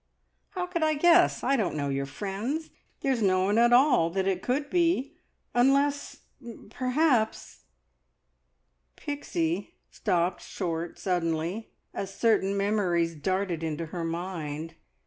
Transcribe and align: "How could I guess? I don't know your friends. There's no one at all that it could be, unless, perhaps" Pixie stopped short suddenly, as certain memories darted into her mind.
"How 0.53 0.65
could 0.65 0.81
I 0.81 0.95
guess? 0.95 1.43
I 1.43 1.55
don't 1.55 1.75
know 1.75 1.89
your 1.89 2.07
friends. 2.07 2.71
There's 3.01 3.21
no 3.21 3.43
one 3.43 3.59
at 3.59 3.71
all 3.71 4.09
that 4.09 4.25
it 4.27 4.41
could 4.41 4.67
be, 4.71 5.15
unless, 5.53 6.21
perhaps" 6.71 7.65
Pixie 9.05 9.75
stopped 9.91 10.41
short 10.41 10.97
suddenly, 10.97 11.69
as 11.93 12.11
certain 12.19 12.57
memories 12.57 13.13
darted 13.13 13.61
into 13.63 13.85
her 13.93 14.03
mind. 14.03 14.73